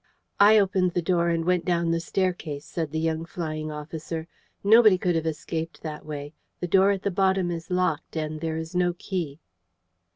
[0.39, 4.27] "I opened the door and went down the staircase," said the young flying officer.
[4.63, 6.33] "Nobody could have escaped that way.
[6.59, 9.41] The door at the bottom is locked, and there is no key."